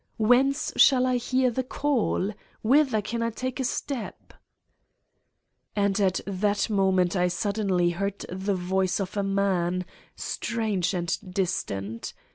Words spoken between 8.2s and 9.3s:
the voice of a